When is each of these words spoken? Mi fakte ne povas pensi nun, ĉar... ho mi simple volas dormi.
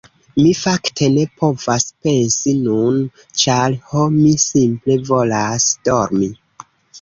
Mi 0.43 0.51
fakte 0.59 1.09
ne 1.17 1.25
povas 1.41 1.85
pensi 2.07 2.53
nun, 2.61 2.97
ĉar... 3.43 3.77
ho 3.91 4.07
mi 4.17 4.33
simple 4.45 4.97
volas 5.11 5.69
dormi. 5.91 6.33